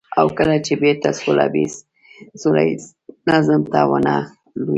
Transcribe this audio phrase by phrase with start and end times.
[0.19, 1.09] او کله چې بېرته
[2.41, 2.83] سوله ييز
[3.29, 4.15] نظم ته ونه
[4.59, 4.69] لوېږي.